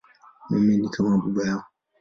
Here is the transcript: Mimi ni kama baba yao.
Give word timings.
Mimi 0.49 0.77
ni 0.77 0.89
kama 0.89 1.17
baba 1.17 1.43
yao. 1.47 1.63